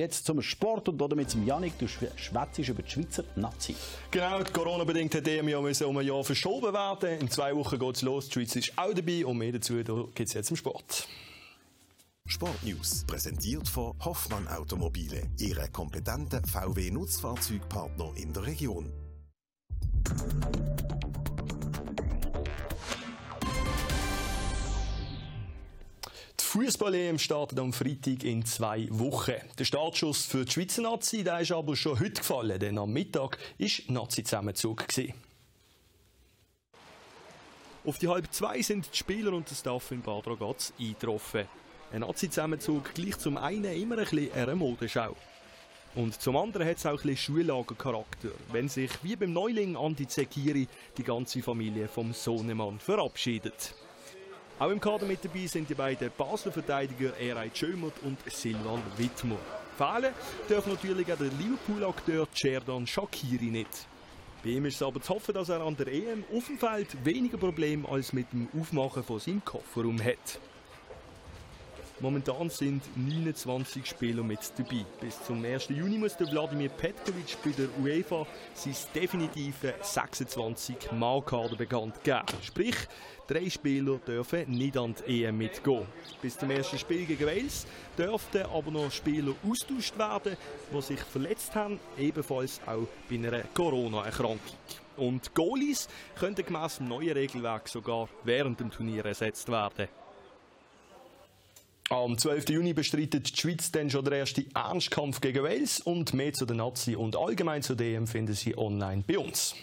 [0.00, 1.78] Jetzt zum Sport und damit zum Janik.
[1.78, 3.74] Du schwätzt über die Schweizer Nazi.
[4.10, 5.66] Genau, Corona-bedingt hat EM ja um
[5.98, 7.20] ein Jahr verschoben werden.
[7.20, 8.28] In zwei Wochen geht es los.
[8.28, 11.06] Die Schweiz ist auch dabei und mehr dazu gibt es jetzt im Sport.
[12.26, 18.90] Sportnews präsentiert von Hoffmann Automobile, Ihre kompetente VW-Nutzfahrzeugpartner in der Region.
[26.50, 29.36] Fußball-EM startet am Freitag in zwei Wochen.
[29.56, 33.38] Der Startschuss für die Schweizer Nazi der ist aber schon heute gefallen, denn am Mittag
[33.56, 34.84] war Nazi-Zusammenzug.
[37.84, 41.46] Auf die halb zwei sind die Spieler und der Staff in Bad Ragaz eingetroffen.
[41.92, 45.14] Ein Nazi-Zusammenzug gleich zum einen immer ein bisschen einer Modeschau.
[45.94, 50.08] Und zum anderen hat es auch ein bisschen Schullagercharakter, wenn sich wie beim Neuling Andi
[50.08, 53.72] Zekiri die ganze Familie vom Sohnemann verabschiedet.
[54.60, 59.38] Auch im Kader mit dabei sind die beiden Basler Verteidiger Erei Schömert und Silvan Wittmer.
[59.78, 60.12] Fehlen
[60.50, 63.86] darf natürlich auch der Liverpool-Akteur Cerdan Shakiri nicht.
[64.44, 66.88] Bei ihm ist es aber zu hoffen, dass er an der EM auf dem Feld
[67.06, 70.38] weniger Probleme als mit dem Aufmachen von seinem Kofferraum hat.
[72.02, 74.86] Momentan sind 29 Spieler mit dabei.
[75.02, 75.68] Bis zum 1.
[75.68, 82.22] Juni muss der Wladimir Petkovic bei der UEFA sein definitive 26-Mal-Kader bekannt geben.
[82.42, 82.74] Sprich,
[83.28, 85.84] drei Spieler dürfen nicht an die EM mitgehen.
[86.22, 87.66] Bis zum ersten Spiel gegen Wales
[87.98, 90.38] dürften aber noch Spieler austauscht werden,
[90.72, 94.56] die sich verletzt haben, ebenfalls auch bei einer Corona-Erkrankung.
[94.96, 95.86] Und Goalies
[96.18, 99.88] könnten gemäss dem neuen Regelwerk sogar während dem Turnier ersetzt werden.
[101.92, 102.50] Am 12.
[102.50, 106.58] Juni bestreitet die Schweiz dann schon den ersten Ernstkampf gegen Wales und mehr zu den
[106.58, 109.56] Nazi und allgemein zu dem finden Sie online bei uns.